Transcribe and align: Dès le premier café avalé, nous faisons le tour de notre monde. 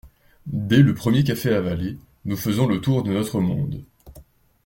Dès 0.47 0.81
le 0.81 0.95
premier 0.95 1.23
café 1.23 1.53
avalé, 1.53 1.95
nous 2.25 2.35
faisons 2.35 2.65
le 2.65 2.81
tour 2.81 3.03
de 3.03 3.11
notre 3.13 3.39
monde. 3.39 3.83